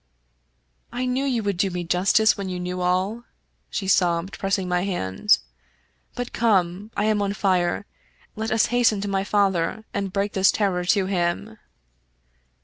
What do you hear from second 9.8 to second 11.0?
and break this terror